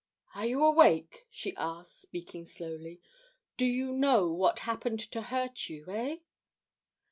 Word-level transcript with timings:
"Are 0.33 0.47
you 0.47 0.65
awake?" 0.65 1.27
she 1.29 1.55
asked, 1.57 2.01
speaking 2.01 2.43
slowly. 2.43 3.01
"Do 3.55 3.67
you 3.67 3.91
know 3.91 4.31
what 4.33 4.61
happened 4.65 4.99
to 5.11 5.21
hurt 5.21 5.69
you 5.69 5.85
eh?" 5.89 6.17